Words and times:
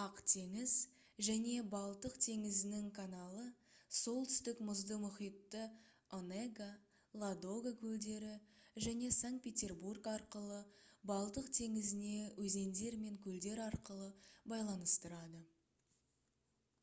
ақ 0.00 0.18
теңіз 0.32 0.72
және 1.28 1.54
балтық 1.70 2.12
теңізінің 2.26 2.84
каналы 2.98 3.46
солтүстік 4.00 4.60
мұзды 4.68 4.98
мұхитты 5.06 5.62
онега 6.18 6.68
ладога 7.24 7.72
көлдері 7.80 8.36
және 8.86 9.10
санкт-петербург 9.18 10.06
арқылы 10.14 10.60
балтық 11.12 11.48
теңізіне 11.60 12.12
өзендер 12.46 12.98
мен 13.06 13.18
көлдер 13.26 13.64
арқылы 13.66 14.06
байланыстырады 14.54 15.42